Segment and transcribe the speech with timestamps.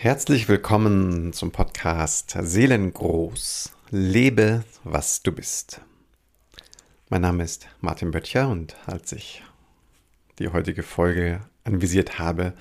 [0.00, 3.72] Herzlich willkommen zum Podcast Seelengroß.
[3.90, 5.80] Lebe, was du bist.
[7.08, 9.42] Mein Name ist Martin Böttcher und als ich
[10.38, 12.52] die heutige Folge anvisiert habe,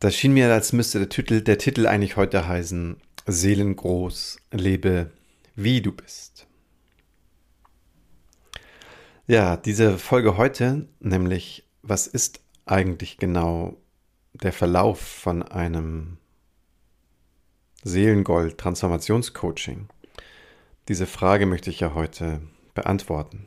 [0.00, 5.12] da schien mir, als müsste der Titel, der Titel eigentlich heute heißen Seelengroß, lebe,
[5.56, 6.46] wie du bist.
[9.26, 13.81] Ja, diese Folge heute, nämlich was ist eigentlich genau
[14.34, 16.18] der Verlauf von einem
[17.84, 19.88] Seelengold Transformationscoaching?
[20.88, 22.40] Diese Frage möchte ich ja heute
[22.74, 23.46] beantworten.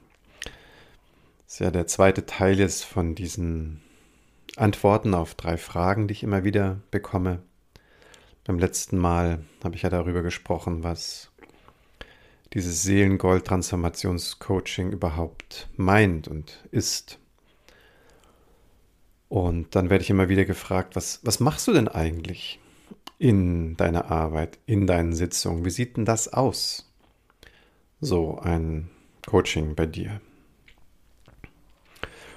[1.45, 3.81] Das ist ja der zweite Teil jetzt von diesen
[4.55, 7.41] Antworten auf drei Fragen, die ich immer wieder bekomme.
[8.45, 11.31] Beim letzten Mal habe ich ja darüber gesprochen, was
[12.53, 17.19] dieses Seelengold Transformationscoaching überhaupt meint und ist.
[19.35, 22.57] Und dann werde ich immer wieder gefragt, was, was machst du denn eigentlich
[23.19, 25.65] in deiner Arbeit, in deinen Sitzungen?
[25.65, 26.89] Wie sieht denn das aus?
[27.99, 28.89] So ein
[29.27, 30.21] Coaching bei dir.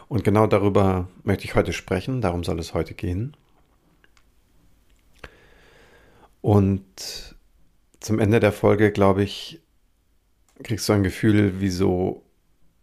[0.09, 3.37] Und genau darüber möchte ich heute sprechen, darum soll es heute gehen.
[6.41, 7.37] Und
[8.01, 9.61] zum Ende der Folge, glaube ich,
[10.65, 12.25] kriegst du ein Gefühl, wieso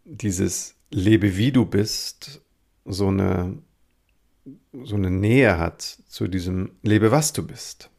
[0.06, 2.42] dieses Lebe wie du bist
[2.86, 3.58] so eine
[4.84, 7.90] so eine Nähe hat zu diesem Lebe, was du bist.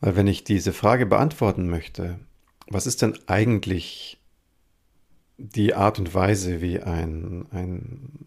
[0.00, 2.18] Weil wenn ich diese Frage beantworten möchte,
[2.68, 4.18] was ist denn eigentlich
[5.36, 8.26] die Art und Weise, wie ein, ein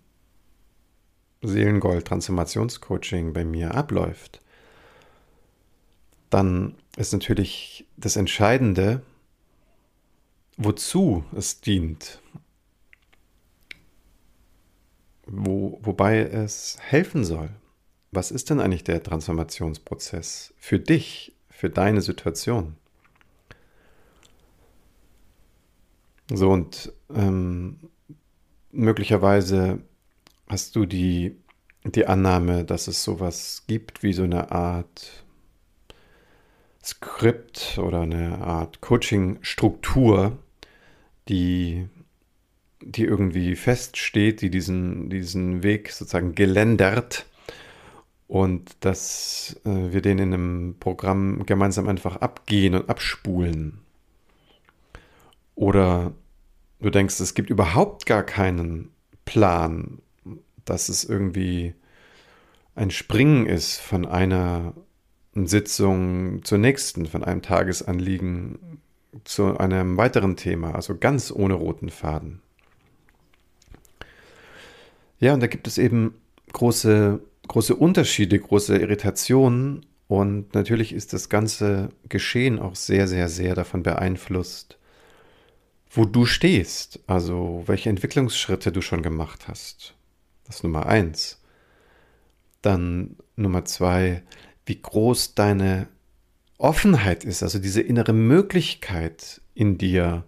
[1.41, 4.41] Seelengold-Transformationscoaching bei mir abläuft,
[6.29, 9.01] dann ist natürlich das Entscheidende,
[10.57, 12.21] wozu es dient
[15.25, 17.49] wo, wobei es helfen soll.
[18.11, 22.75] Was ist denn eigentlich der Transformationsprozess für dich, für deine Situation?
[26.31, 27.79] So und ähm,
[28.72, 29.81] möglicherweise
[30.47, 31.38] hast du die,
[31.84, 35.23] die Annahme, dass es sowas gibt wie so eine Art
[36.84, 40.38] Skript oder eine Art Coaching-Struktur,
[41.29, 41.88] die
[42.85, 47.25] die irgendwie feststeht, die diesen, diesen Weg sozusagen geländert
[48.27, 53.79] und dass äh, wir den in einem Programm gemeinsam einfach abgehen und abspulen.
[55.55, 56.13] Oder
[56.81, 58.89] du denkst, es gibt überhaupt gar keinen
[59.25, 59.99] Plan,
[60.66, 61.73] dass es irgendwie
[62.75, 64.73] ein Springen ist von einer
[65.35, 68.79] Sitzung zur nächsten, von einem Tagesanliegen
[69.23, 72.41] zu einem weiteren Thema, also ganz ohne roten Faden.
[75.23, 76.16] Ja, und da gibt es eben
[76.51, 79.85] große, große Unterschiede, große Irritationen.
[80.09, 84.78] Und natürlich ist das ganze Geschehen auch sehr, sehr, sehr davon beeinflusst,
[85.89, 89.95] wo du stehst, also welche Entwicklungsschritte du schon gemacht hast.
[90.44, 91.40] Das ist Nummer eins.
[92.61, 94.23] Dann Nummer zwei,
[94.66, 95.88] wie groß deine
[96.57, 100.25] Offenheit ist, also diese innere Möglichkeit in dir,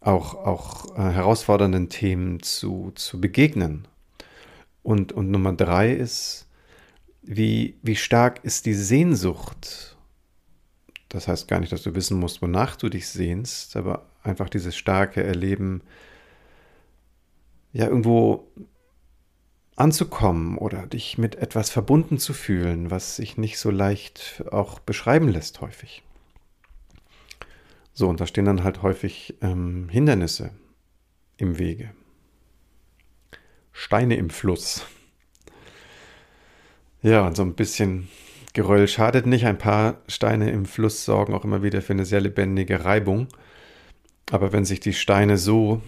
[0.00, 3.86] auch, auch äh, herausfordernden Themen zu, zu begegnen.
[4.82, 6.46] Und, und Nummer drei ist,
[7.22, 9.96] wie, wie stark ist die Sehnsucht?
[11.10, 14.76] Das heißt gar nicht, dass du wissen musst, wonach du dich sehnst, aber einfach dieses
[14.76, 15.82] starke Erleben,
[17.72, 18.48] ja, irgendwo
[19.76, 25.28] anzukommen oder dich mit etwas verbunden zu fühlen, was sich nicht so leicht auch beschreiben
[25.28, 26.02] lässt häufig.
[27.92, 30.52] So, und da stehen dann halt häufig ähm, Hindernisse
[31.36, 31.90] im Wege.
[33.72, 34.86] Steine im Fluss.
[37.02, 38.08] Ja, und so ein bisschen
[38.52, 39.46] Geröll schadet nicht.
[39.46, 43.28] Ein paar Steine im Fluss sorgen auch immer wieder für eine sehr lebendige Reibung.
[44.30, 45.82] Aber wenn sich die Steine so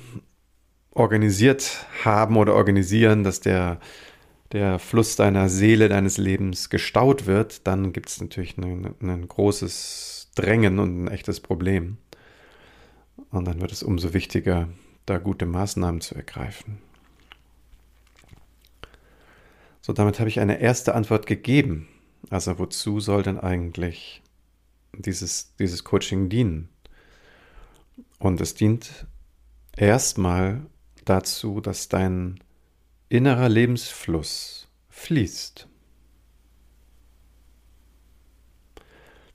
[0.92, 3.80] organisiert haben oder organisieren, dass der,
[4.52, 10.30] der Fluss deiner Seele, deines Lebens gestaut wird, dann gibt es natürlich ein, ein großes
[10.34, 11.98] Drängen und ein echtes Problem.
[13.30, 14.68] Und dann wird es umso wichtiger,
[15.06, 16.78] da gute Maßnahmen zu ergreifen.
[19.80, 21.88] So, damit habe ich eine erste Antwort gegeben.
[22.30, 24.22] Also wozu soll denn eigentlich
[24.92, 26.68] dieses, dieses Coaching dienen?
[28.18, 29.06] Und es dient
[29.76, 30.64] erstmal
[31.04, 32.38] dazu, dass dein
[33.08, 35.66] innerer Lebensfluss fließt.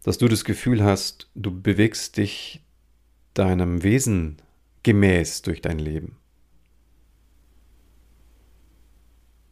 [0.04, 2.64] Dass du das Gefühl hast, du bewegst dich
[3.38, 4.38] deinem Wesen
[4.84, 6.18] gemäß durch dein Leben.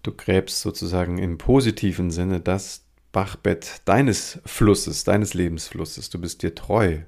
[0.03, 6.09] Du gräbst sozusagen im positiven Sinne das Bachbett deines Flusses, deines Lebensflusses.
[6.09, 6.99] Du bist dir treu.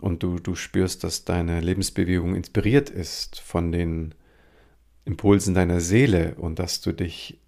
[0.00, 4.14] Und du, du spürst, dass deine Lebensbewegung inspiriert ist von den
[5.04, 7.40] Impulsen deiner Seele und dass du dich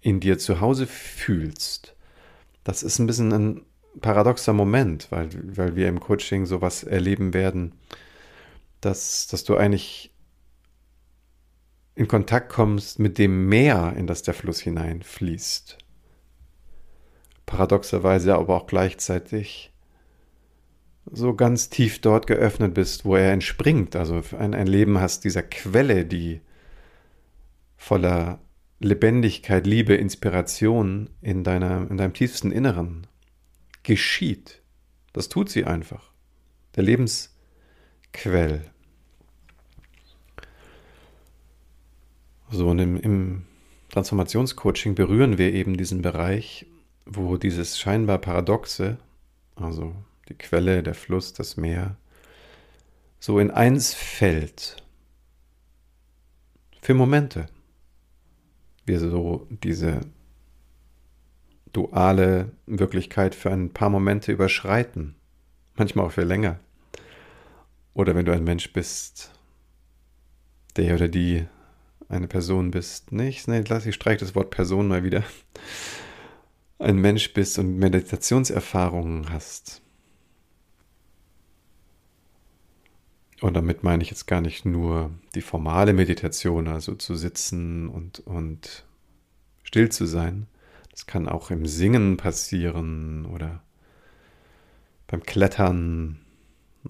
[0.00, 1.96] in dir zu Hause fühlst.
[2.62, 3.60] Das ist ein bisschen ein
[4.00, 7.74] paradoxer Moment, weil, weil wir im Coaching sowas erleben werden,
[8.80, 10.12] dass, dass du eigentlich
[11.94, 15.78] in Kontakt kommst mit dem Meer, in das der Fluss hineinfließt.
[17.44, 19.72] Paradoxerweise aber auch gleichzeitig
[21.10, 23.96] so ganz tief dort geöffnet bist, wo er entspringt.
[23.96, 26.40] Also ein, ein Leben hast dieser Quelle, die
[27.76, 28.38] voller
[28.80, 33.06] Lebendigkeit, Liebe, Inspiration in, deiner, in deinem tiefsten Inneren
[33.88, 34.60] geschieht.
[35.14, 36.12] Das tut sie einfach.
[36.76, 38.70] Der Lebensquell.
[42.50, 43.46] So, und im, im
[43.88, 46.66] Transformationscoaching berühren wir eben diesen Bereich,
[47.06, 48.98] wo dieses scheinbar Paradoxe,
[49.56, 49.94] also
[50.28, 51.96] die Quelle, der Fluss, das Meer,
[53.18, 54.76] so in eins fällt.
[56.82, 57.46] Für Momente.
[58.84, 60.02] Wir so diese
[61.72, 65.14] duale Wirklichkeit für ein paar Momente überschreiten.
[65.76, 66.58] Manchmal auch für länger.
[67.94, 69.32] Oder wenn du ein Mensch bist,
[70.76, 71.46] der oder die
[72.08, 73.12] eine Person bist.
[73.12, 75.24] Nicht, nee, lass ich streich das Wort Person mal wieder.
[76.78, 79.82] Ein Mensch bist und Meditationserfahrungen hast.
[83.40, 88.20] Und damit meine ich jetzt gar nicht nur die formale Meditation, also zu sitzen und,
[88.20, 88.84] und
[89.62, 90.46] still zu sein.
[90.98, 93.62] Das kann auch im Singen passieren oder
[95.06, 96.18] beim Klettern,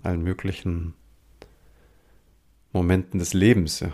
[0.03, 0.95] allen möglichen
[2.73, 3.85] Momenten des Lebens.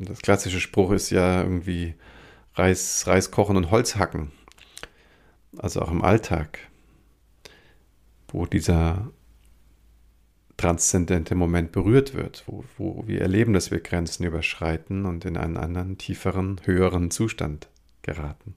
[0.00, 1.94] Das klassische Spruch ist ja irgendwie
[2.52, 4.30] Reis, Reis kochen und Holz hacken.
[5.56, 6.58] Also auch im Alltag,
[8.28, 9.10] wo dieser
[10.58, 15.56] transzendente Moment berührt wird, wo, wo wir erleben, dass wir Grenzen überschreiten und in einen
[15.56, 17.70] anderen, tieferen, höheren Zustand
[18.02, 18.54] geraten.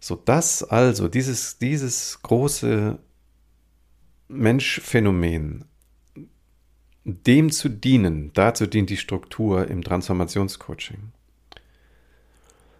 [0.00, 2.98] So das also, dieses, dieses große
[4.28, 5.66] Menschphänomen,
[7.04, 11.12] dem zu dienen, dazu dient die Struktur im Transformationscoaching.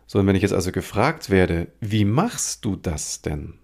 [0.06, 3.58] So, und wenn ich jetzt also gefragt werde, wie machst du das denn?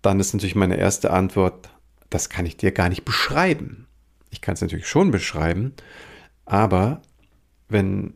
[0.00, 1.70] Dann ist natürlich meine erste Antwort,
[2.08, 3.86] das kann ich dir gar nicht beschreiben.
[4.30, 5.74] Ich kann es natürlich schon beschreiben,
[6.44, 7.02] aber
[7.68, 8.14] wenn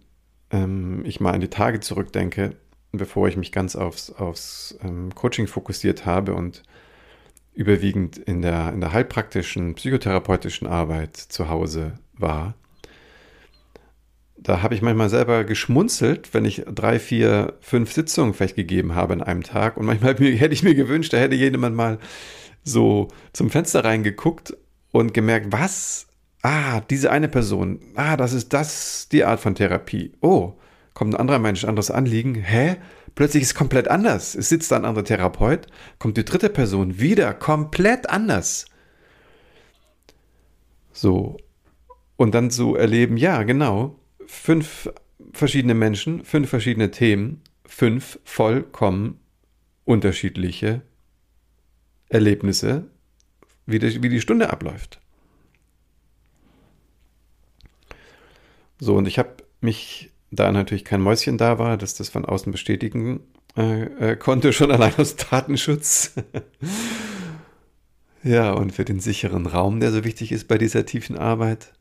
[0.51, 2.57] ähm, ich mal an die Tage zurückdenke,
[2.93, 6.63] bevor ich mich ganz aufs, aufs ähm, Coaching fokussiert habe und
[7.55, 12.55] überwiegend in der, in der heilpraktischen, psychotherapeutischen Arbeit zu Hause war,
[14.47, 19.15] da habe ich manchmal selber geschmunzelt, wenn ich drei, vier, fünf Sitzungen vielleicht gegeben habe
[19.15, 19.77] in einem Tag.
[19.77, 21.99] Und manchmal hätte ich mir gewünscht, da hätte jemand mal
[22.63, 24.57] so zum Fenster reingeguckt
[24.93, 26.07] und gemerkt, was?
[26.43, 27.81] Ah, diese eine Person.
[27.97, 30.13] Ah, das ist das, die Art von Therapie.
[30.21, 30.55] Oh,
[30.97, 32.37] kommt ein anderer Mensch, anderes Anliegen.
[32.37, 32.77] Hä?
[33.15, 34.35] Plötzlich ist es komplett anders.
[34.35, 35.67] Es sitzt da ein anderer Therapeut,
[35.99, 38.65] kommt die dritte Person wieder komplett anders.
[40.93, 41.37] So.
[42.17, 44.91] Und dann so erleben, ja, genau, fünf
[45.33, 49.21] verschiedene Menschen, fünf verschiedene Themen, fünf vollkommen
[49.85, 50.81] unterschiedliche
[52.09, 52.87] Erlebnisse,
[53.67, 54.99] wie die, wie die Stunde abläuft.
[58.81, 62.53] So, und ich habe mich, da natürlich kein Mäuschen da war, dass das von außen
[62.53, 63.21] bestätigen
[63.57, 66.15] äh, äh, konnte, schon allein aus Datenschutz.
[68.23, 71.73] ja, und für den sicheren Raum, der so wichtig ist bei dieser tiefen Arbeit,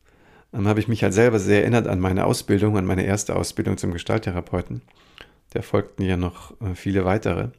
[0.52, 3.76] ähm, habe ich mich halt selber sehr erinnert an meine Ausbildung, an meine erste Ausbildung
[3.76, 4.82] zum Gestalttherapeuten.
[5.50, 7.50] Da folgten ja noch äh, viele weitere.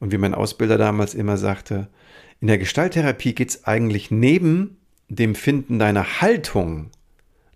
[0.00, 1.88] Und wie mein Ausbilder damals immer sagte,
[2.40, 4.76] in der Gestalttherapie geht es eigentlich neben
[5.08, 6.90] dem Finden deiner Haltung,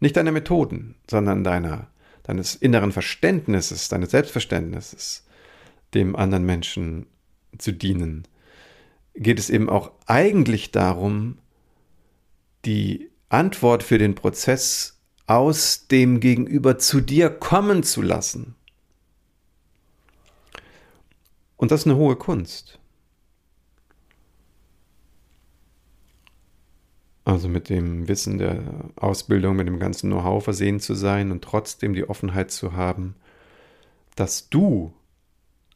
[0.00, 1.86] nicht deiner Methoden, sondern deiner,
[2.22, 5.26] deines inneren Verständnisses, deines Selbstverständnisses,
[5.94, 7.06] dem anderen Menschen
[7.58, 8.26] zu dienen,
[9.14, 11.38] geht es eben auch eigentlich darum,
[12.64, 18.54] die Antwort für den Prozess aus dem Gegenüber zu dir kommen zu lassen.
[21.56, 22.78] Und das ist eine hohe Kunst.
[27.24, 31.94] Also mit dem Wissen der Ausbildung, mit dem ganzen Know-how versehen zu sein und trotzdem
[31.94, 33.14] die Offenheit zu haben,
[34.16, 34.92] dass du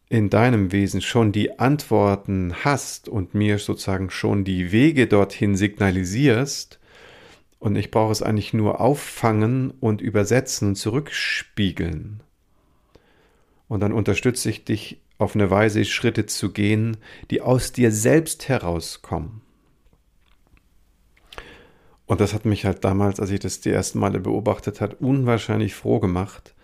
[0.08, 6.78] in deinem Wesen schon die Antworten hast und mir sozusagen schon die Wege dorthin signalisierst,
[7.58, 12.22] Und ich brauche es eigentlich nur auffangen und übersetzen und zurückspiegeln.
[13.68, 16.98] Und dann unterstütze ich dich auf eine Weise, Schritte zu gehen,
[17.30, 19.40] die aus dir selbst herauskommen.
[22.06, 25.74] Und das hat mich halt damals, als ich das die ersten Male beobachtet hat, unwahrscheinlich
[25.74, 26.54] froh gemacht,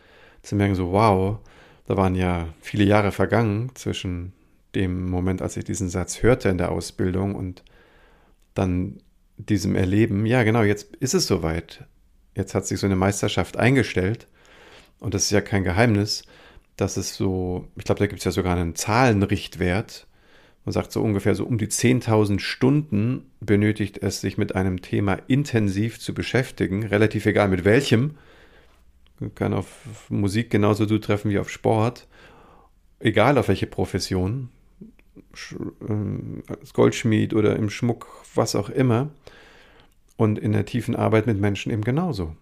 [0.42, 1.38] zu merken, so wow,
[1.86, 4.32] da waren ja viele Jahre vergangen zwischen
[4.74, 7.62] dem Moment, als ich diesen Satz hörte in der Ausbildung und
[8.54, 8.98] dann
[9.36, 11.84] diesem Erleben, ja genau, jetzt ist es soweit.
[12.34, 14.26] Jetzt hat sich so eine Meisterschaft eingestellt
[15.00, 16.22] und das ist ja kein Geheimnis,
[16.76, 20.06] dass es so, ich glaube, da gibt es ja sogar einen Zahlenrichtwert.
[20.64, 25.14] Man sagt so ungefähr so um die 10.000 Stunden benötigt es, sich mit einem Thema
[25.26, 28.16] intensiv zu beschäftigen, relativ egal mit welchem.
[29.34, 32.06] Kann auf Musik genauso zutreffen wie auf Sport,
[33.00, 34.50] egal auf welche Profession,
[35.88, 39.10] ähm, als Goldschmied oder im Schmuck, was auch immer.
[40.16, 42.36] Und in der tiefen Arbeit mit Menschen eben genauso.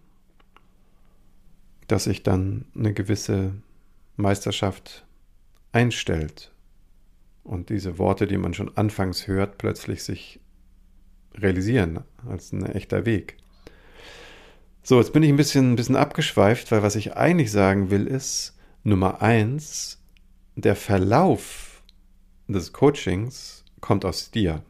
[1.86, 3.54] Dass sich dann eine gewisse
[4.16, 5.06] Meisterschaft
[5.72, 6.52] einstellt
[7.44, 10.40] und diese Worte, die man schon anfangs hört, plötzlich sich
[11.34, 13.36] realisieren als ein echter Weg.
[14.82, 18.06] So, jetzt bin ich ein bisschen, ein bisschen abgeschweift, weil was ich eigentlich sagen will,
[18.06, 20.02] ist Nummer eins,
[20.56, 21.82] der Verlauf
[22.48, 24.62] des Coachings kommt aus dir.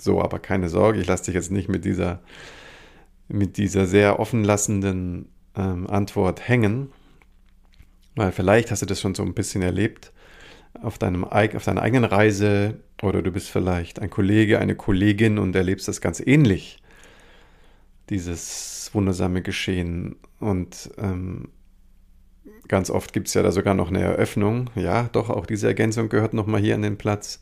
[0.00, 2.22] So, aber keine Sorge, ich lasse dich jetzt nicht mit dieser,
[3.28, 6.92] mit dieser sehr offenlassenden ähm, Antwort hängen,
[8.14, 10.12] weil vielleicht hast du das schon so ein bisschen erlebt
[10.82, 15.54] auf, deinem, auf deiner eigenen Reise oder du bist vielleicht ein Kollege, eine Kollegin und
[15.56, 16.82] erlebst das ganz ähnlich,
[18.08, 20.16] dieses wundersame Geschehen.
[20.38, 21.48] Und ähm,
[22.68, 24.70] ganz oft gibt es ja da sogar noch eine Eröffnung.
[24.74, 27.40] Ja, doch, auch diese Ergänzung gehört nochmal hier an den Platz.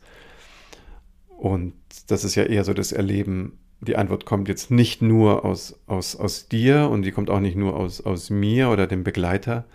[1.27, 1.73] Und
[2.07, 6.15] das ist ja eher so das Erleben, die Antwort kommt jetzt nicht nur aus, aus,
[6.15, 9.65] aus dir und die kommt auch nicht nur aus, aus mir oder dem Begleiter,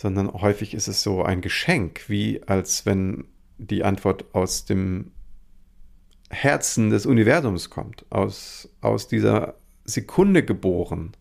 [0.00, 3.26] sondern häufig ist es so ein Geschenk, wie als wenn
[3.58, 5.10] die Antwort aus dem
[6.30, 11.12] Herzen des Universums kommt, aus, aus dieser Sekunde geboren,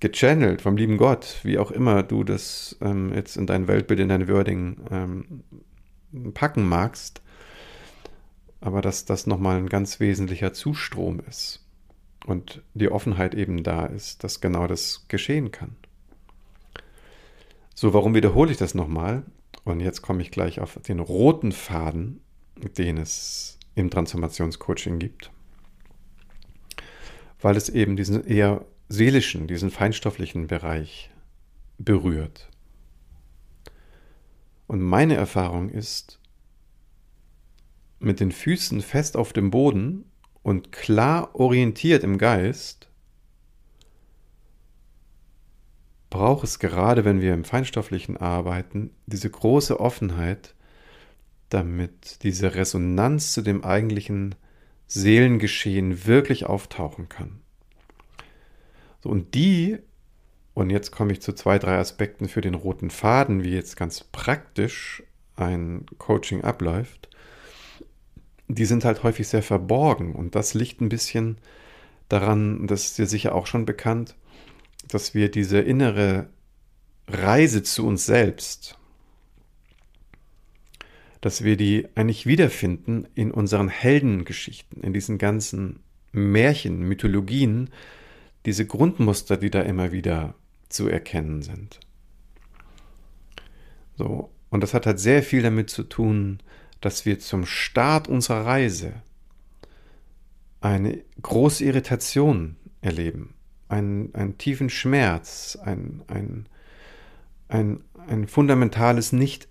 [0.00, 4.10] gechannelt vom lieben Gott, wie auch immer du das ähm, jetzt in dein Weltbild, in
[4.10, 5.44] dein Wording ähm,
[6.34, 7.22] packen magst,
[8.60, 11.64] aber dass das nochmal ein ganz wesentlicher Zustrom ist
[12.26, 15.74] und die Offenheit eben da ist, dass genau das geschehen kann.
[17.84, 19.24] So, warum wiederhole ich das nochmal?
[19.64, 22.22] Und jetzt komme ich gleich auf den roten Faden,
[22.78, 25.30] den es im Transformationscoaching gibt.
[27.42, 31.10] Weil es eben diesen eher seelischen, diesen feinstofflichen Bereich
[31.76, 32.48] berührt.
[34.66, 36.18] Und meine Erfahrung ist,
[37.98, 40.06] mit den Füßen fest auf dem Boden
[40.42, 42.88] und klar orientiert im Geist,
[46.14, 50.54] braucht es gerade, wenn wir im Feinstofflichen arbeiten, diese große Offenheit,
[51.48, 54.36] damit diese Resonanz zu dem eigentlichen
[54.86, 57.40] Seelengeschehen wirklich auftauchen kann.
[59.02, 59.78] So, und die,
[60.54, 64.04] und jetzt komme ich zu zwei, drei Aspekten für den roten Faden, wie jetzt ganz
[64.04, 65.02] praktisch
[65.34, 67.10] ein Coaching abläuft,
[68.46, 71.38] die sind halt häufig sehr verborgen und das liegt ein bisschen
[72.08, 74.14] daran, das ist dir sicher auch schon bekannt,
[74.88, 76.28] dass wir diese innere
[77.08, 78.78] Reise zu uns selbst,
[81.20, 85.80] dass wir die eigentlich wiederfinden in unseren Heldengeschichten, in diesen ganzen
[86.12, 87.70] Märchen, Mythologien,
[88.44, 90.34] diese Grundmuster, die da immer wieder
[90.68, 91.80] zu erkennen sind.
[93.96, 96.38] So, und das hat halt sehr viel damit zu tun,
[96.80, 99.02] dass wir zum Start unserer Reise
[100.60, 103.33] eine große Irritation erleben,
[103.68, 106.46] einen, einen tiefen Schmerz, ein, ein,
[107.48, 109.48] ein, ein fundamentales Nicht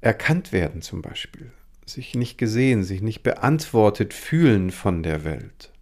[0.00, 1.52] erkannt werden zum Beispiel,
[1.84, 5.72] sich nicht gesehen, sich nicht beantwortet fühlen von der Welt.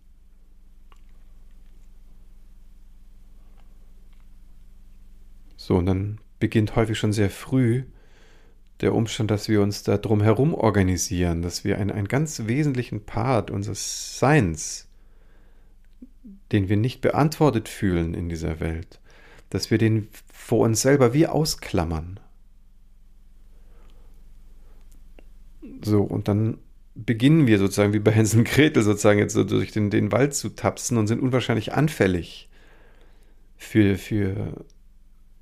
[5.57, 7.85] So, und dann beginnt häufig schon sehr früh
[8.81, 13.07] der Umstand, dass wir uns da drum herum organisieren, dass wir einen, einen ganz wesentlichen
[13.07, 14.89] Part unseres Seins
[16.55, 19.01] den wir nicht beantwortet fühlen in dieser Welt,
[19.51, 22.21] dass wir den vor uns selber wie ausklammern.
[25.83, 26.59] So, und dann
[26.95, 30.35] beginnen wir sozusagen wie bei Hänsel und Gretel sozusagen jetzt so durch den, den Wald
[30.35, 32.49] zu tapsen und sind unwahrscheinlich anfällig
[33.57, 34.65] für, für,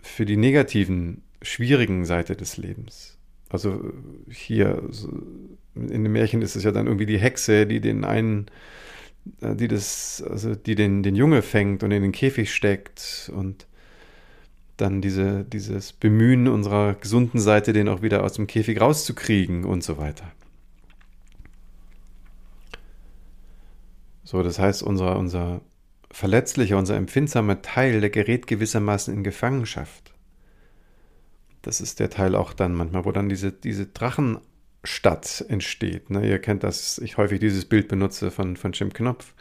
[0.00, 3.19] für die negativen, schwierigen Seite des Lebens.
[3.50, 3.92] Also
[4.31, 4.83] hier
[5.75, 8.47] in dem Märchen ist es ja dann irgendwie die Hexe, die den einen
[9.25, 13.67] die das, also die den, den Junge fängt und in den Käfig steckt und
[14.76, 19.85] dann diese, dieses Bemühen unserer gesunden Seite, den auch wieder aus dem Käfig rauszukriegen und
[19.85, 20.33] so weiter.
[24.25, 25.61] So, das heißt, unser, unser
[26.11, 30.14] verletzlicher, unser empfindsamer Teil, der gerät gewissermaßen in Gefangenschaft.
[31.62, 33.93] Das ist der Teil auch dann manchmal, wo dann diese, diese
[34.83, 36.11] Drachenstadt entsteht.
[36.11, 36.29] Ne?
[36.29, 39.35] Ihr kennt das, ich häufig dieses Bild benutze von, von Jim Knopf,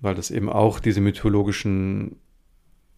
[0.00, 2.16] weil das eben auch diese mythologischen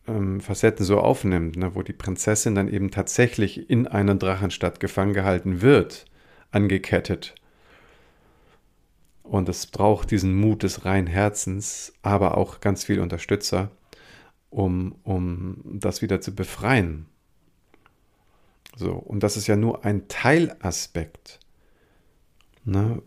[0.07, 1.75] ähm, Facetten so aufnimmt, ne?
[1.75, 6.07] wo die Prinzessin dann eben tatsächlich in einer Drachenstadt gefangen gehalten wird,
[6.51, 7.35] angekettet.
[9.23, 13.71] Und es braucht diesen Mut des reinen Herzens, aber auch ganz viel Unterstützer,
[14.51, 17.07] um, um das wieder zu befreien.
[18.77, 21.41] So, und das ist ja nur ein Teilaspekt.
[22.65, 23.03] Ne?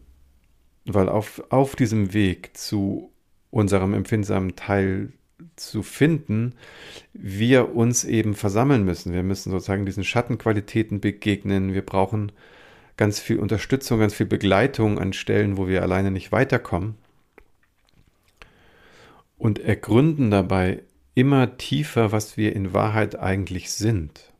[0.85, 3.11] Weil auf, auf diesem Weg zu
[3.49, 5.11] unserem empfindsamen Teil
[5.55, 6.53] zu finden,
[7.13, 9.13] wir uns eben versammeln müssen.
[9.13, 11.73] Wir müssen sozusagen diesen Schattenqualitäten begegnen.
[11.73, 12.31] Wir brauchen
[12.95, 16.95] ganz viel Unterstützung, ganz viel Begleitung an Stellen, wo wir alleine nicht weiterkommen.
[19.37, 20.83] Und ergründen dabei
[21.13, 24.33] immer tiefer, was wir in Wahrheit eigentlich sind.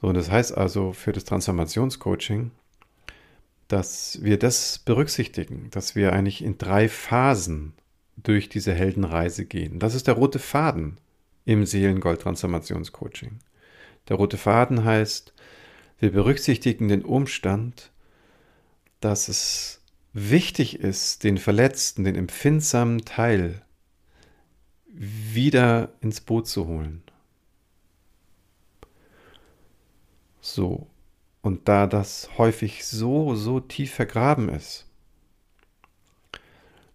[0.00, 2.52] So, das heißt also für das Transformationscoaching,
[3.66, 7.74] dass wir das berücksichtigen, dass wir eigentlich in drei Phasen
[8.16, 9.78] durch diese Heldenreise gehen.
[9.78, 10.98] Das ist der rote Faden
[11.44, 13.38] im Seelengold-Transformationscoaching.
[14.08, 15.34] Der rote Faden heißt,
[15.98, 17.90] wir berücksichtigen den Umstand,
[19.00, 23.62] dass es wichtig ist, den verletzten, den empfindsamen Teil
[24.86, 27.02] wieder ins Boot zu holen.
[30.40, 30.86] So,
[31.42, 34.86] und da das häufig so, so tief vergraben ist,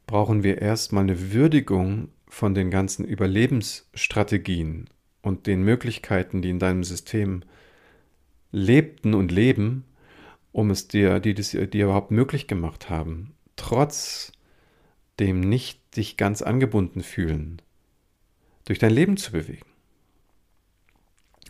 [0.06, 4.90] brauchen wir erstmal eine Würdigung von den ganzen Überlebensstrategien
[5.22, 7.44] und den Möglichkeiten, die in deinem System
[8.52, 9.86] lebten und leben,
[10.52, 14.32] um es dir, die das dir überhaupt möglich gemacht haben, trotz
[15.20, 17.62] dem nicht dich ganz angebunden fühlen,
[18.66, 19.66] durch dein Leben zu bewegen.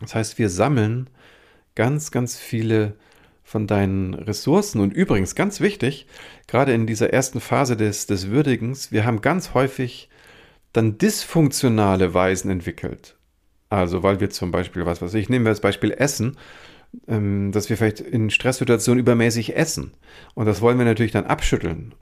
[0.00, 1.08] Das heißt, wir sammeln
[1.74, 2.94] ganz, ganz viele
[3.42, 4.80] von deinen Ressourcen.
[4.80, 6.06] Und übrigens, ganz wichtig,
[6.46, 10.08] gerade in dieser ersten Phase des, des Würdigens, wir haben ganz häufig
[10.72, 13.16] dann dysfunktionale Weisen entwickelt.
[13.68, 16.36] Also, weil wir zum Beispiel, was weiß ich, nehmen wir als Beispiel Essen,
[17.08, 19.92] ähm, dass wir vielleicht in Stresssituationen übermäßig essen.
[20.34, 21.94] Und das wollen wir natürlich dann abschütteln.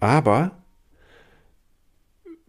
[0.00, 0.62] Aber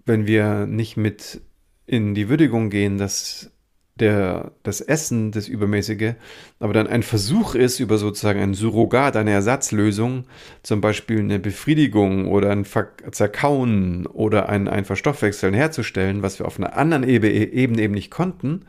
[0.05, 1.41] wenn wir nicht mit
[1.85, 3.51] in die Würdigung gehen, dass
[3.95, 6.13] der, das Essen, das Übermäßige,
[6.59, 10.25] aber dann ein Versuch ist, über sozusagen ein Surrogat, eine Ersatzlösung,
[10.63, 16.47] zum Beispiel eine Befriedigung oder ein Ver Zerkauen oder ein, ein Verstoffwechseln herzustellen, was wir
[16.47, 18.65] auf einer anderen Ebene eben nicht konnten,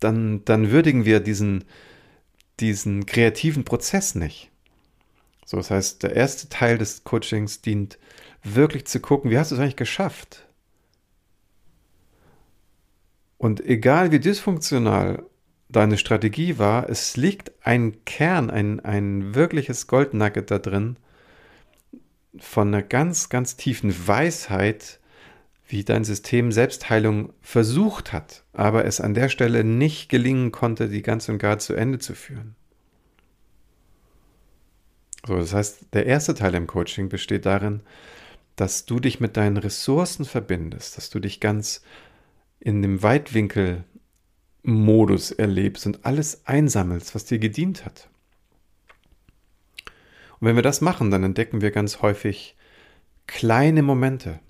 [0.00, 1.64] dann, dann würdigen wir diesen,
[2.58, 4.50] diesen kreativen Prozess nicht.
[5.46, 7.98] So, das heißt, der erste Teil des Coachings dient
[8.42, 10.43] wirklich zu gucken, wie hast du es eigentlich geschafft?
[13.44, 15.22] Und egal wie dysfunktional
[15.68, 20.96] deine Strategie war, es liegt ein Kern, ein, ein wirkliches Goldnugget da drin
[22.38, 24.98] von einer ganz, ganz tiefen Weisheit,
[25.68, 31.02] wie dein System Selbstheilung versucht hat, aber es an der Stelle nicht gelingen konnte, die
[31.02, 32.56] ganz und gar zu Ende zu führen.
[35.26, 37.82] So, das heißt, der erste Teil im Coaching besteht darin,
[38.56, 41.82] dass du dich mit deinen Ressourcen verbindest, dass du dich ganz
[42.64, 48.08] in dem Weitwinkel-Modus erlebst und alles einsammelst, was dir gedient hat.
[50.40, 52.56] Und wenn wir das machen, dann entdecken wir ganz häufig
[53.26, 54.40] kleine Momente.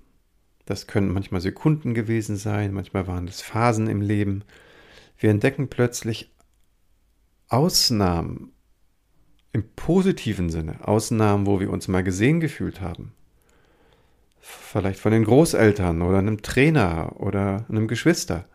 [0.65, 4.43] Das können manchmal Sekunden gewesen sein, manchmal waren es Phasen im Leben.
[5.17, 6.31] Wir entdecken plötzlich
[7.49, 8.51] Ausnahmen
[9.51, 13.13] im positiven Sinne, Ausnahmen, wo wir uns mal gesehen gefühlt haben,
[14.45, 18.45] vielleicht von den Großeltern oder einem Trainer oder einem Geschwister.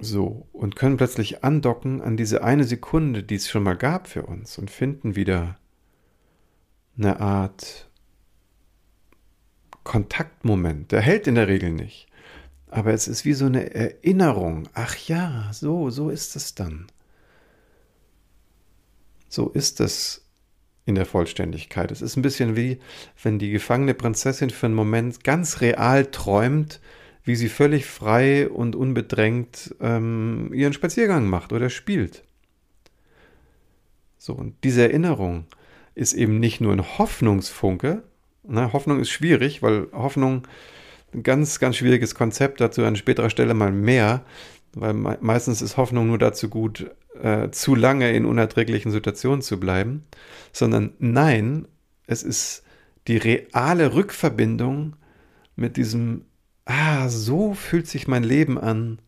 [0.00, 4.24] So, und können plötzlich andocken an diese eine Sekunde, die es schon mal gab für
[4.24, 5.58] uns und finden wieder
[6.98, 7.88] eine Art
[9.84, 10.90] Kontaktmoment.
[10.90, 12.08] Der hält in der Regel nicht.
[12.68, 14.68] Aber es ist wie so eine Erinnerung.
[14.74, 16.86] Ach ja, so, so ist es dann.
[19.28, 20.29] So ist es
[20.90, 21.90] in der Vollständigkeit.
[21.90, 22.78] Es ist ein bisschen wie,
[23.22, 26.80] wenn die gefangene Prinzessin für einen Moment ganz real träumt,
[27.24, 32.24] wie sie völlig frei und unbedrängt ähm, ihren Spaziergang macht oder spielt.
[34.18, 35.46] So, und diese Erinnerung
[35.94, 38.02] ist eben nicht nur ein Hoffnungsfunke.
[38.42, 40.46] Na, Hoffnung ist schwierig, weil Hoffnung
[41.14, 44.24] ein ganz, ganz schwieriges Konzept, dazu an späterer Stelle mal mehr,
[44.74, 49.58] weil me meistens ist Hoffnung nur dazu gut, äh, zu lange in unerträglichen Situationen zu
[49.58, 50.04] bleiben,
[50.52, 51.66] sondern nein,
[52.06, 52.62] es ist
[53.08, 54.96] die reale Rückverbindung
[55.56, 56.24] mit diesem,
[56.64, 59.00] ah, so fühlt sich mein Leben an,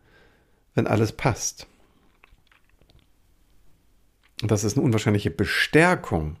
[0.75, 1.67] wenn alles passt.
[4.41, 6.37] Und das ist eine unwahrscheinliche Bestärkung.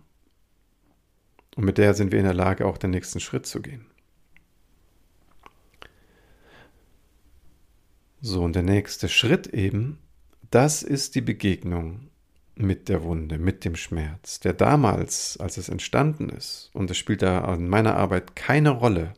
[1.55, 3.85] Und mit der sind wir in der Lage, auch den nächsten Schritt zu gehen.
[8.25, 9.99] So, und der nächste Schritt eben,
[10.49, 12.07] das ist die Begegnung
[12.55, 17.21] mit der Wunde, mit dem Schmerz, der damals, als es entstanden ist, und es spielt
[17.21, 19.13] da in meiner Arbeit keine Rolle,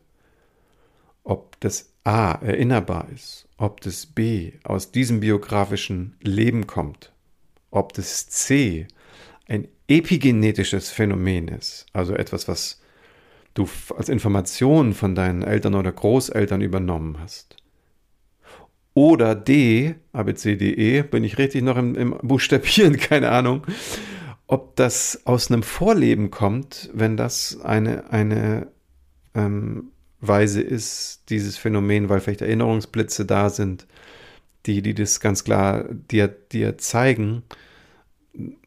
[1.23, 7.11] ob das A erinnerbar ist, ob das B aus diesem biografischen Leben kommt,
[7.69, 8.87] ob das C
[9.47, 12.81] ein epigenetisches Phänomen ist, also etwas, was
[13.53, 17.55] du als Information von deinen Eltern oder Großeltern übernommen hast.
[18.95, 23.29] Oder D, A, B, C, D, E, bin ich richtig noch im, im Buchstabieren, keine
[23.29, 23.63] Ahnung,
[24.47, 28.67] ob das aus einem Vorleben kommt, wenn das eine, eine
[29.35, 33.85] ähm, Weise ist, dieses Phänomen, weil vielleicht Erinnerungsblitze da sind,
[34.65, 37.43] die, die das ganz klar dir, dir zeigen,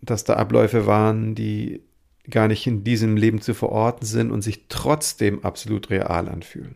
[0.03, 1.83] dass da Abläufe waren, die
[2.29, 6.75] gar nicht in diesem Leben zu verorten sind und sich trotzdem absolut real anfühlen.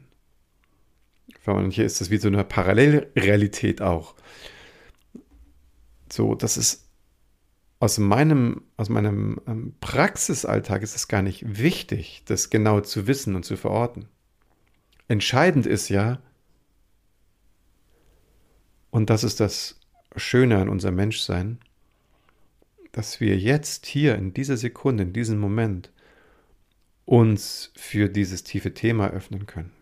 [1.43, 4.15] Für manche ist das wie so eine Parallelrealität auch.
[6.11, 6.89] So, das ist
[7.81, 13.35] aus meinem, aus meinem ähm, Praxisalltag ist es gar nicht wichtig, das genau zu wissen
[13.35, 14.07] und zu verorten.
[15.09, 16.23] Entscheidend ist ja,
[18.91, 19.81] und das ist das
[20.15, 21.59] Schöne an unserem Menschsein,
[22.93, 25.91] dass wir jetzt hier in dieser Sekunde, in diesem Moment
[27.05, 29.73] uns für dieses tiefe Thema öffnen können.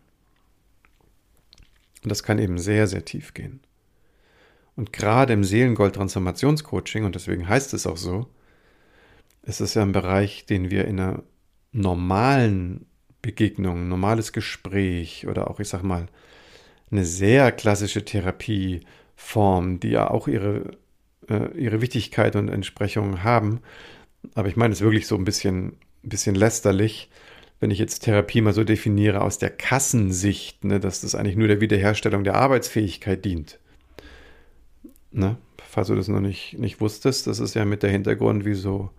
[2.02, 3.60] Und das kann eben sehr, sehr tief gehen.
[4.76, 8.26] Und gerade im Seelengold-Transformationscoaching, und deswegen heißt es auch so,
[9.42, 11.22] ist es ja ein Bereich, den wir in einer
[11.72, 12.86] normalen
[13.22, 16.06] Begegnung, normales Gespräch oder auch, ich sag mal,
[16.90, 20.78] eine sehr klassische Therapieform, die ja auch ihre
[21.30, 23.60] äh, ihre Wichtigkeit und Entsprechung haben.
[24.34, 27.08] Aber ich meine es wirklich so ein bisschen, ein bisschen lästerlich,
[27.60, 31.48] wenn ich jetzt Therapie mal so definiere aus der Kassensicht, ne, dass das eigentlich nur
[31.48, 33.58] der Wiederherstellung der Arbeitsfähigkeit dient.
[35.12, 35.36] Ne?
[35.68, 38.90] Falls du das noch nicht, nicht wusstest, das ist ja mit der Hintergrund, wieso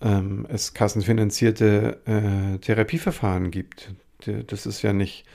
[0.00, 3.92] ähm, es kassenfinanzierte äh, Therapieverfahren gibt.
[4.46, 5.26] Das ist ja nicht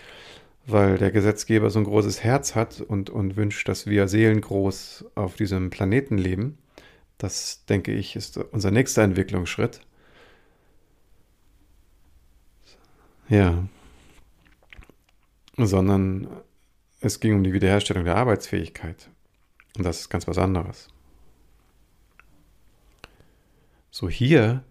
[0.65, 5.36] weil der Gesetzgeber so ein großes Herz hat und, und wünscht, dass wir seelengroß auf
[5.36, 6.57] diesem Planeten leben.
[7.17, 9.81] Das, denke ich, ist unser nächster Entwicklungsschritt.
[13.29, 13.67] Ja.
[15.57, 16.27] Sondern
[16.99, 19.09] es ging um die Wiederherstellung der Arbeitsfähigkeit.
[19.77, 20.89] Und das ist ganz was anderes.
[23.91, 24.63] So hier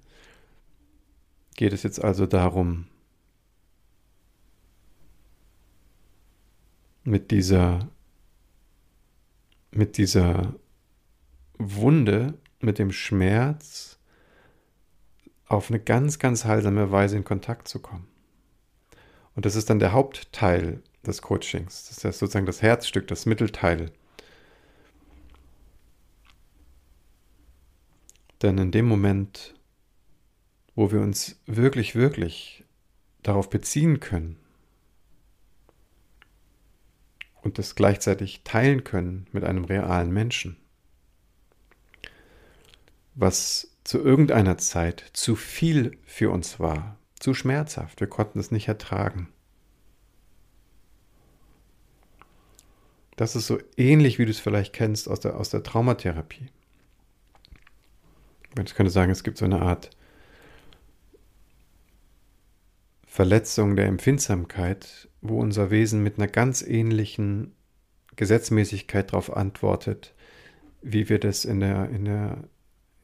[1.57, 2.87] geht es jetzt also darum,
[7.05, 7.88] mit dieser,
[9.71, 10.55] mit dieser
[11.59, 13.99] Wunde, mit dem Schmerz
[15.47, 18.12] auf eine ganz, ganz heilsame Weise in Kontakt zu kommen.
[19.35, 21.88] Und das ist dann der Hauptteil des Coachings.
[21.88, 23.90] Das ist sozusagen das Herzstück, das Mittelteil.
[28.42, 29.55] Denn in dem Moment,
[30.75, 32.64] wo wir uns wirklich, wirklich
[33.23, 34.37] darauf beziehen können,
[37.42, 40.57] und das gleichzeitig teilen können mit einem realen Menschen,
[43.14, 48.67] was zu irgendeiner Zeit zu viel für uns war, zu schmerzhaft, wir konnten es nicht
[48.67, 49.29] ertragen.
[53.17, 56.49] Das ist so ähnlich, wie du es vielleicht kennst aus der, aus der Traumatherapie.
[58.63, 59.91] Ich könnte sagen, es gibt so eine Art
[63.07, 67.55] Verletzung der Empfindsamkeit, wo unser Wesen mit einer ganz ähnlichen
[68.17, 70.15] Gesetzmäßigkeit darauf antwortet,
[70.81, 72.49] wie wir das in der, in der,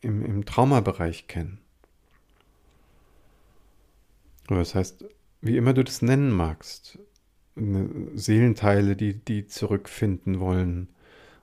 [0.00, 1.60] im, im Traumabereich kennen.
[4.48, 5.04] Das heißt,
[5.40, 6.98] wie immer du das nennen magst,
[8.14, 10.88] Seelenteile, die, die zurückfinden wollen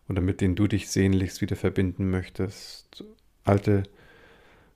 [0.08, 3.04] oder mit denen du dich sehnlichst wieder verbinden möchtest,
[3.44, 3.84] alte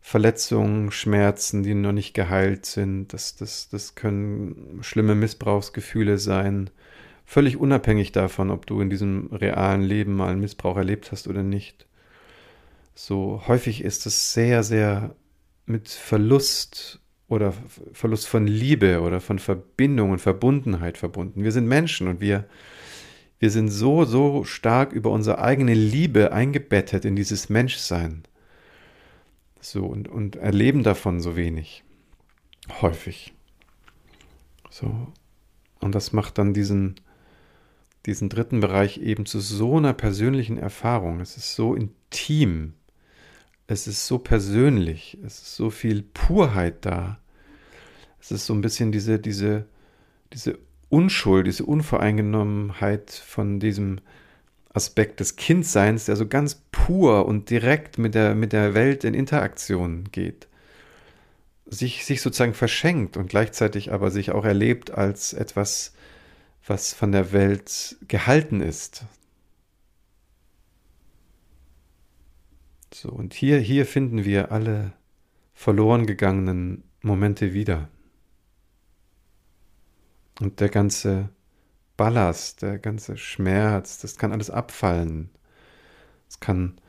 [0.01, 3.13] Verletzungen, Schmerzen, die noch nicht geheilt sind.
[3.13, 6.69] Das, das, das können schlimme Missbrauchsgefühle sein.
[7.25, 11.43] Völlig unabhängig davon, ob du in diesem realen Leben mal einen Missbrauch erlebt hast oder
[11.43, 11.85] nicht.
[12.95, 15.15] So häufig ist es sehr, sehr
[15.65, 17.53] mit Verlust oder
[17.93, 21.43] Verlust von Liebe oder von Verbindung und Verbundenheit verbunden.
[21.43, 22.45] Wir sind Menschen und wir,
[23.37, 28.23] wir sind so, so stark über unsere eigene Liebe eingebettet in dieses Menschsein.
[29.61, 31.83] So und, und erleben davon so wenig.
[32.81, 33.33] Häufig.
[34.71, 35.07] So.
[35.79, 36.95] Und das macht dann diesen,
[38.07, 41.19] diesen dritten Bereich eben zu so einer persönlichen Erfahrung.
[41.19, 42.73] Es ist so intim.
[43.71, 45.19] Es ist so persönlich.
[45.23, 47.19] Es ist so viel Purheit da.
[48.19, 49.65] Es ist so ein bisschen diese, diese,
[50.33, 50.57] diese
[50.89, 54.01] Unschuld, diese Unvoreingenommenheit von diesem
[54.73, 59.13] Aspekt des Kindseins, der so ganz pur und direkt mit der, mit der Welt in
[59.13, 60.47] Interaktion geht.
[61.67, 65.93] Sich, sich sozusagen verschenkt und gleichzeitig aber sich auch erlebt als etwas,
[66.65, 69.05] was von der Welt gehalten ist.
[72.93, 74.93] So, und hier, hier finden wir alle
[75.53, 77.89] verloren gegangenen Momente wieder.
[80.39, 81.29] Und der ganze
[81.97, 85.29] Ballast, der ganze Schmerz, das kann alles abfallen.
[86.29, 86.79] Es kann,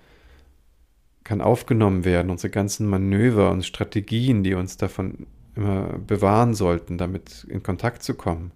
[1.25, 7.45] kann aufgenommen werden, unsere ganzen Manöver und Strategien, die uns davon immer bewahren sollten, damit
[7.45, 8.53] in Kontakt zu kommen.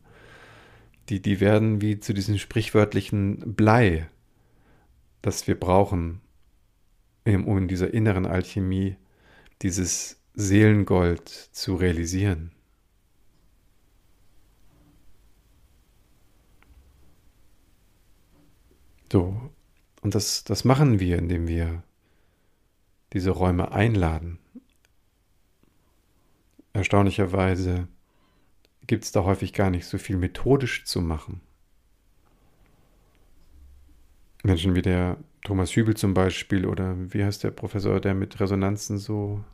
[1.09, 4.09] Die, die werden wie zu diesem sprichwörtlichen Blei,
[5.22, 6.20] das wir brauchen,
[7.25, 8.97] in dieser inneren Alchemie
[9.63, 12.53] dieses Seelengold zu realisieren.
[19.11, 19.51] So,
[20.03, 21.85] und das, das machen wir, indem wir
[23.13, 24.39] diese Räume einladen.
[26.73, 27.87] Erstaunlicherweise
[28.87, 31.41] gibt es da häufig gar nicht so viel methodisch zu machen.
[34.43, 38.98] Menschen wie der Thomas Hübel zum Beispiel oder wie heißt der Professor, der mit Resonanzen
[38.98, 39.44] so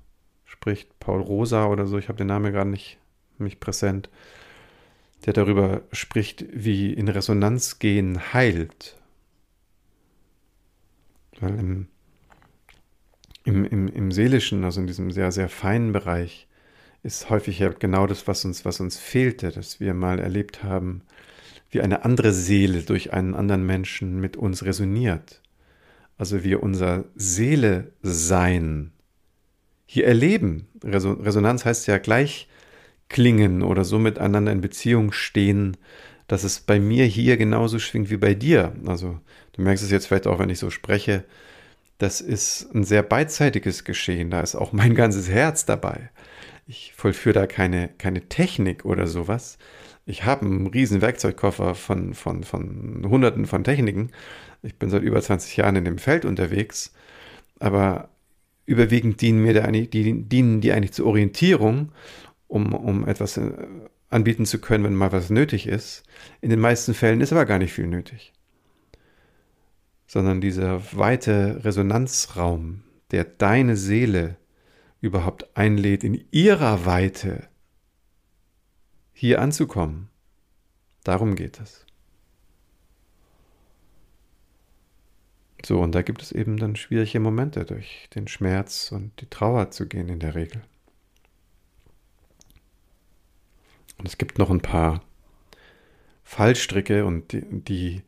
[0.44, 2.98] spricht, Paul Rosa oder so, ich habe den Namen gerade nicht
[3.38, 4.08] mich präsent,
[5.26, 8.96] der darüber spricht, wie in Resonanz gehen heilt.
[11.40, 11.88] Weil im,
[13.44, 16.46] im, im, im Seelischen, also in diesem sehr, sehr feinen Bereich,
[17.02, 21.02] ist häufig ja genau das, was uns, was uns fehlte, dass wir mal erlebt haben,
[21.70, 25.40] wie eine andere Seele durch einen anderen Menschen mit uns resoniert.
[26.20, 28.92] Also wir unser Seele-Sein
[29.86, 30.68] hier erleben.
[30.84, 32.48] Resonanz heißt ja gleich
[33.08, 35.76] klingen oder so miteinander in Beziehung stehen,
[36.28, 38.72] dass es bei mir hier genauso schwingt wie bei dir.
[38.86, 39.18] Also
[39.60, 41.24] Du merkst es jetzt vielleicht auch, wenn ich so spreche.
[41.98, 44.30] Das ist ein sehr beidseitiges Geschehen.
[44.30, 46.10] Da ist auch mein ganzes Herz dabei.
[46.66, 49.58] Ich vollführe da keine, keine Technik oder sowas.
[50.10, 54.10] Ich habe einen riesen Werkzeugkoffer von, von, von hunderten von Techniken.
[54.62, 56.92] Ich bin seit über 20 Jahren in dem Feld unterwegs.
[57.58, 58.08] Aber
[58.66, 61.92] überwiegend dienen mir da die, dienen die eigentlich zur Orientierung,
[62.48, 63.52] um, um etwas äh,
[64.08, 66.02] anbieten zu können, wenn mal was nötig ist.
[66.40, 68.32] In den meisten Fällen ist aber gar nicht viel nötig
[70.10, 74.38] sondern dieser weite Resonanzraum, der deine Seele
[75.00, 77.46] überhaupt einlädt, in ihrer Weite
[79.20, 80.08] hier anzukommen.
[81.04, 81.84] Darum geht es.
[85.62, 89.70] So, und da gibt es eben dann schwierige Momente, durch den Schmerz und die Trauer
[89.72, 90.62] zu gehen in der Regel.
[93.98, 95.02] Und es gibt noch ein paar
[96.24, 98.02] Fallstricke und die, die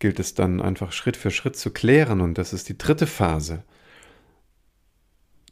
[0.00, 2.20] gilt es dann einfach Schritt für Schritt zu klären.
[2.20, 3.62] Und das ist die dritte Phase,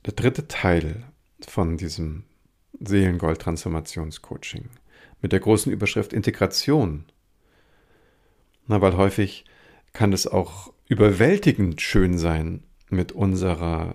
[0.05, 1.05] der dritte Teil
[1.47, 2.25] von diesem
[2.81, 4.69] Seelengold-Transformationscoaching
[5.21, 7.05] mit der großen Überschrift Integration.
[8.67, 9.45] Na, weil häufig
[9.93, 13.95] kann es auch überwältigend schön sein, mit unserer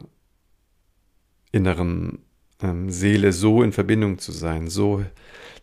[1.52, 2.20] inneren
[2.62, 5.04] ähm, Seele so in Verbindung zu sein, so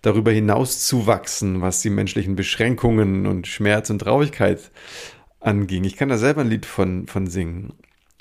[0.02, 4.70] darüber hinaus zu wachsen, was die menschlichen Beschränkungen und Schmerz und Traurigkeit
[5.40, 5.84] anging.
[5.84, 7.72] Ich kann da selber ein Lied von, von singen.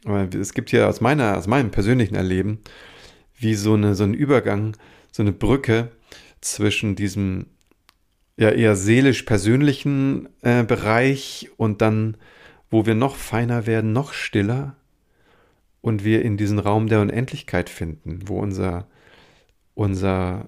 [0.05, 2.59] Aber es gibt hier aus, meiner, aus meinem persönlichen Erleben
[3.35, 4.75] wie so, eine, so ein Übergang,
[5.11, 5.91] so eine Brücke
[6.41, 7.45] zwischen diesem
[8.39, 12.15] ja eher seelisch-persönlichen äh, Bereich und dann,
[12.69, 14.77] wo wir noch feiner werden, noch stiller
[15.81, 18.87] und wir in diesen Raum der Unendlichkeit finden, wo unser,
[19.73, 20.47] unser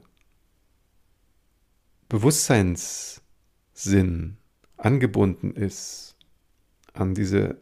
[2.08, 4.38] Bewusstseinssinn
[4.78, 6.16] angebunden ist
[6.94, 7.58] an diese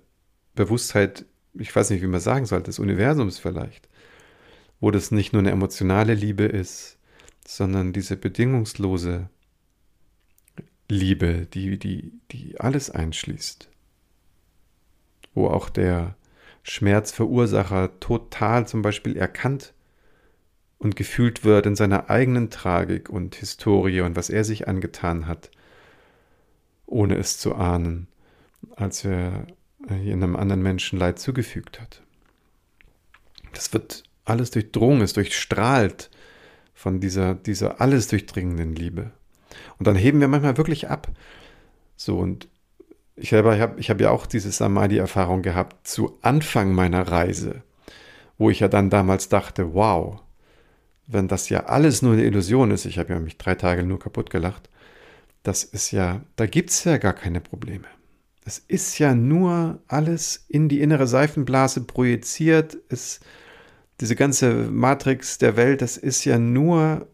[0.53, 3.89] Bewusstheit, ich weiß nicht, wie man sagen soll, des Universums vielleicht,
[4.79, 6.98] wo das nicht nur eine emotionale Liebe ist,
[7.49, 9.27] sondern diese bedingungslose
[10.87, 13.69] Liebe, die, die, die alles einschließt,
[15.33, 16.15] wo auch der
[16.61, 19.73] Schmerzverursacher total zum Beispiel erkannt
[20.77, 25.49] und gefühlt wird in seiner eigenen Tragik und Historie und was er sich angetan hat,
[26.85, 28.07] ohne es zu ahnen,
[28.75, 29.47] als er
[29.89, 32.03] einem anderen Menschen Leid zugefügt hat.
[33.53, 36.11] Das wird alles durchdrungen, es durchstrahlt
[36.79, 39.11] von dieser, dieser alles durchdringenden Liebe.
[39.79, 41.09] Und dann heben wir manchmal wirklich ab.
[41.97, 42.47] So, und
[43.17, 47.63] ich selber, ich habe ich hab ja auch diese Samadhi-Erfahrung gehabt zu Anfang meiner Reise,
[48.37, 50.21] wo ich ja dann damals dachte, wow,
[51.05, 53.99] wenn das ja alles nur eine Illusion ist, ich habe ja mich drei Tage nur
[53.99, 54.69] kaputt gelacht,
[55.43, 57.87] das ist ja, da gibt es ja gar keine Probleme.
[58.45, 62.77] Es ist ja nur alles in die innere Seifenblase projiziert.
[62.87, 63.19] Es,
[63.99, 67.07] diese ganze Matrix der Welt, das ist ja nur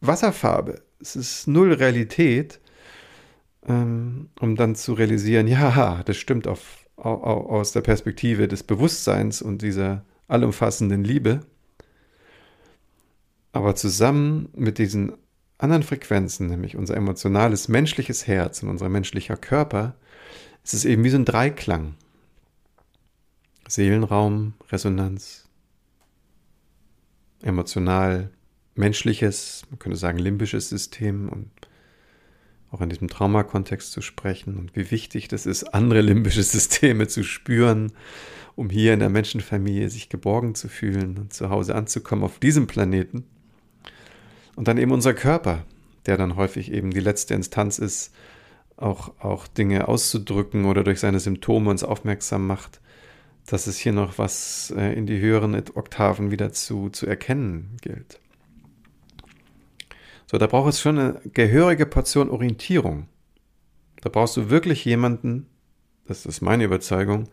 [0.00, 0.82] Wasserfarbe.
[1.00, 2.60] Es ist null Realität,
[3.66, 9.62] ähm, um dann zu realisieren, ja, das stimmt auf, aus der Perspektive des Bewusstseins und
[9.62, 11.40] dieser allumfassenden Liebe.
[13.52, 15.12] Aber zusammen mit diesen
[15.58, 19.94] anderen Frequenzen, nämlich unser emotionales menschliches Herz und unser menschlicher Körper,
[20.64, 21.94] ist es eben wie so ein Dreiklang.
[23.68, 25.43] Seelenraum, Resonanz,
[27.44, 28.30] emotional,
[28.74, 31.50] menschliches, man könnte sagen limbisches System und
[32.70, 37.22] auch in diesem Traumakontext zu sprechen und wie wichtig das ist, andere limbische Systeme zu
[37.22, 37.92] spüren,
[38.56, 42.66] um hier in der Menschenfamilie sich geborgen zu fühlen und zu Hause anzukommen auf diesem
[42.66, 43.24] Planeten.
[44.56, 45.64] Und dann eben unser Körper,
[46.06, 48.12] der dann häufig eben die letzte Instanz ist,
[48.76, 52.80] auch, auch Dinge auszudrücken oder durch seine Symptome uns aufmerksam macht,
[53.46, 58.20] dass es hier noch was äh, in die höheren Oktaven wieder zu, zu erkennen gilt.
[60.26, 63.08] So, da braucht es schon eine gehörige Portion Orientierung.
[64.00, 65.46] Da brauchst du wirklich jemanden,
[66.06, 67.28] das ist meine Überzeugung,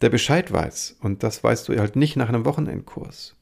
[0.00, 0.98] der Bescheid weiß.
[1.00, 3.36] Und das weißt du halt nicht nach einem Wochenendkurs.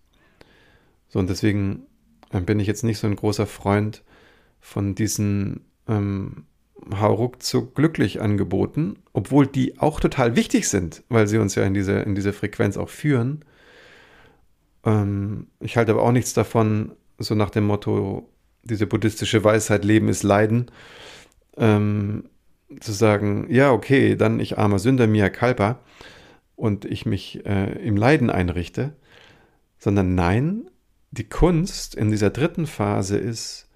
[1.09, 1.87] So, und deswegen
[2.31, 4.03] bin ich jetzt nicht so ein großer Freund
[4.61, 6.47] von diesen ähm,
[6.95, 7.43] Hauruck
[7.75, 12.15] glücklich angeboten, obwohl die auch total wichtig sind, weil sie uns ja in diese, in
[12.15, 13.45] diese Frequenz auch führen.
[14.85, 18.29] Ähm, ich halte aber auch nichts davon, so nach dem Motto,
[18.65, 20.71] diese buddhistische Weisheit, Leben ist Leiden,
[21.57, 22.25] ähm,
[22.81, 25.81] zu sagen, ja, okay, dann ich armer Sünder, mia culpa,
[26.57, 28.95] und ich mich äh, im Leiden einrichte,
[29.79, 30.71] sondern nein,
[31.11, 33.69] die Kunst in dieser dritten Phase ist,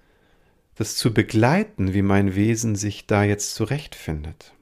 [0.77, 4.53] das zu begleiten, wie mein Wesen sich da jetzt zurechtfindet.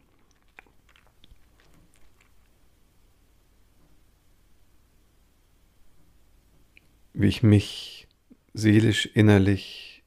[7.14, 8.08] Wie ich mich
[8.54, 10.04] seelisch, innerlich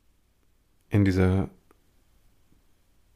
[0.88, 1.50] in dieser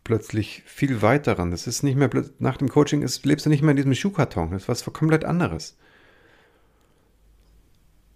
[0.05, 3.71] plötzlich viel weiteren, das ist nicht mehr, nach dem Coaching ist, lebst du nicht mehr
[3.71, 5.77] in diesem Schuhkarton, das ist was komplett anderes.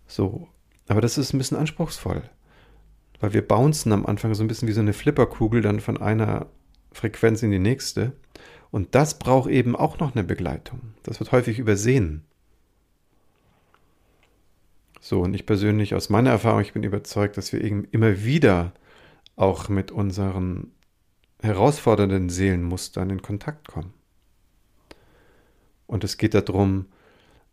[0.07, 0.49] So,
[0.89, 2.23] aber das ist ein bisschen anspruchsvoll.
[3.21, 6.47] Weil wir bouncen am Anfang so ein bisschen wie so eine Flipperkugel dann von einer
[6.93, 8.13] Frequenz in die nächste.
[8.71, 10.95] Und das braucht eben auch noch eine Begleitung.
[11.03, 12.25] Das wird häufig übersehen.
[15.01, 18.73] So, und ich persönlich aus meiner Erfahrung, ich bin überzeugt, dass wir eben immer wieder
[19.37, 20.73] auch mit unseren
[21.43, 23.95] herausfordernden Seelenmustern in Kontakt kommen.
[25.87, 26.87] Und es geht darum,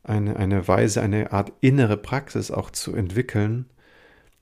[0.03, 3.69] eine, eine Weise, eine Art innere Praxis auch zu entwickeln,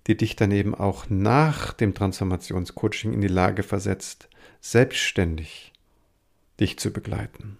[0.07, 5.73] die dich dann eben auch nach dem Transformationscoaching in die Lage versetzt, selbstständig
[6.59, 7.57] dich zu begleiten.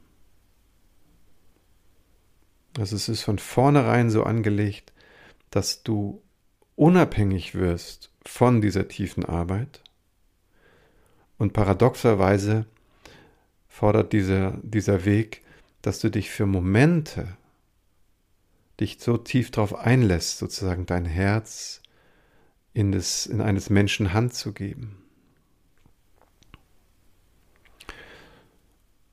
[2.78, 4.94] Also es ist von vornherein so angelegt,
[5.50, 6.22] dass du
[6.76, 9.82] unabhängig wirst von dieser tiefen Arbeit.
[11.38, 12.66] Und paradoxerweise
[13.68, 15.42] fordert dieser, dieser Weg,
[15.82, 17.36] dass du dich für Momente
[18.80, 21.81] dich so tief darauf einlässt, sozusagen dein Herz
[22.74, 24.98] in, des, in eines Menschen Hand zu geben.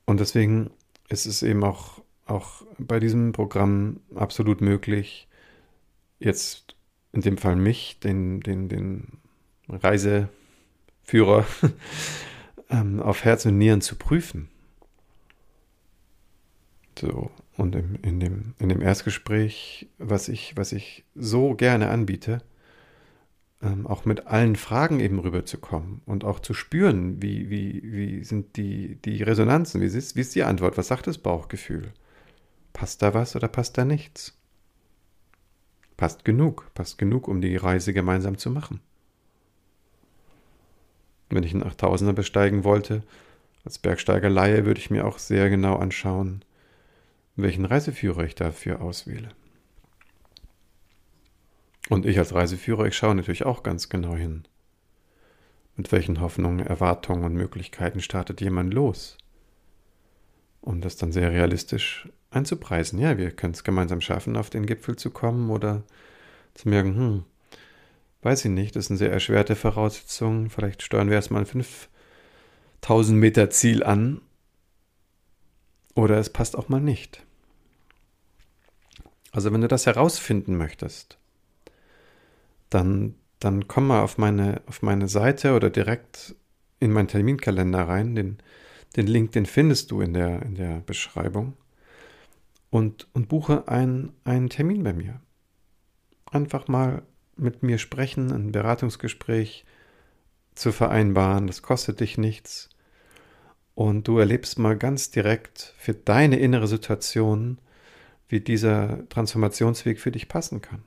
[0.04, 0.70] Und deswegen
[1.08, 5.28] ist es eben auch, auch bei diesem Programm absolut möglich,
[6.18, 6.76] jetzt
[7.12, 9.18] in dem Fall mich, den, den, den
[9.68, 11.46] Reiseführer,
[12.70, 14.48] ähm, auf Herz und Nieren zu prüfen.
[16.98, 22.42] So, und im, in, dem, in dem Erstgespräch, was ich, was ich so gerne anbiete,
[23.62, 28.56] ähm, auch mit allen Fragen eben rüberzukommen und auch zu spüren, wie, wie, wie sind
[28.56, 31.92] die, die Resonanzen, wie ist, wie ist die Antwort, was sagt das Bauchgefühl?
[32.72, 34.38] Passt da was oder passt da nichts?
[35.96, 38.80] Passt genug, passt genug, um die Reise gemeinsam zu machen.
[41.28, 43.02] Wenn ich einen 8000er besteigen wollte,
[43.64, 46.44] als Bergsteigerleihe würde ich mir auch sehr genau anschauen,
[47.34, 49.30] welchen Reiseführer ich dafür auswähle.
[51.88, 54.44] Und ich als Reiseführer, ich schaue natürlich auch ganz genau hin.
[55.76, 59.16] Mit welchen Hoffnungen, Erwartungen und Möglichkeiten startet jemand los?
[60.60, 62.98] Um das dann sehr realistisch einzupreisen.
[62.98, 65.82] Ja, wir können es gemeinsam schaffen, auf den Gipfel zu kommen oder
[66.54, 67.24] zu merken, hm,
[68.22, 70.50] weiß ich nicht, das ist eine sehr erschwerte Voraussetzung.
[70.50, 74.20] Vielleicht steuern wir erstmal ein 5000 Meter Ziel an.
[75.94, 77.24] Oder es passt auch mal nicht.
[79.32, 81.17] Also wenn du das herausfinden möchtest,
[82.70, 86.34] dann, dann komm mal auf meine, auf meine Seite oder direkt
[86.80, 88.14] in meinen Terminkalender rein.
[88.14, 88.38] Den,
[88.96, 91.54] den Link, den findest du in der, in der Beschreibung.
[92.70, 95.20] Und, und buche ein, einen Termin bei mir.
[96.30, 97.02] Einfach mal
[97.36, 99.64] mit mir sprechen, ein Beratungsgespräch
[100.54, 101.46] zu vereinbaren.
[101.46, 102.68] Das kostet dich nichts.
[103.74, 107.58] Und du erlebst mal ganz direkt für deine innere Situation,
[108.28, 110.82] wie dieser Transformationsweg für dich passen kann.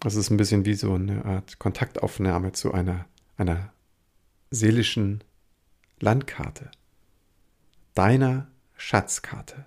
[0.00, 3.72] Das ist ein bisschen wie so eine Art Kontaktaufnahme zu einer, einer
[4.50, 5.24] seelischen
[6.00, 6.70] Landkarte,
[7.94, 9.64] deiner Schatzkarte.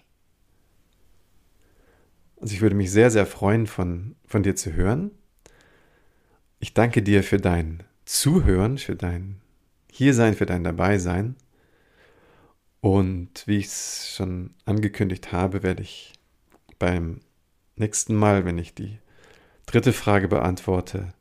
[2.39, 5.11] Also ich würde mich sehr, sehr freuen, von, von dir zu hören.
[6.59, 9.41] Ich danke dir für dein Zuhören, für dein
[9.91, 11.35] Hiersein, für dein Dabeisein.
[12.81, 16.13] Und wie ich es schon angekündigt habe, werde ich
[16.77, 17.19] beim
[17.75, 18.99] nächsten Mal, wenn ich die
[19.69, 21.13] dritte Frage beantworte,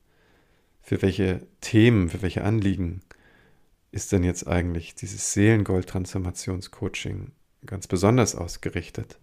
[0.80, 3.02] für welche Themen, für welche Anliegen
[3.90, 7.32] ist denn jetzt eigentlich dieses Seelengold-Transformationscoaching
[7.66, 9.18] ganz besonders ausgerichtet,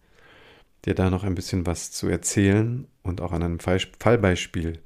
[0.86, 4.80] dir da noch ein bisschen was zu erzählen und auch an einem Fallbeispiel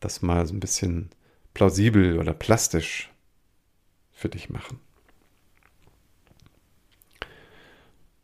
[0.00, 1.08] das mal so ein bisschen
[1.54, 3.10] plausibel oder plastisch
[4.12, 4.80] für dich machen.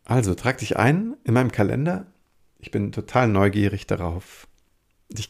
[0.05, 2.07] Also trag dich ein in meinem Kalender.
[2.59, 4.47] Ich bin total neugierig darauf,
[5.11, 5.25] dich